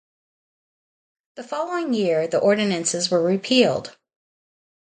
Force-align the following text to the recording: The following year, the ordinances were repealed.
The 1.35 1.43
following 1.43 1.93
year, 1.93 2.25
the 2.27 2.39
ordinances 2.39 3.11
were 3.11 3.21
repealed. 3.21 3.95